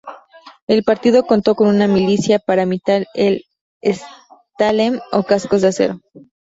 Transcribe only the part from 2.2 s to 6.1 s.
paramilitar, el "Stahlhelm" o Cascos de Acero.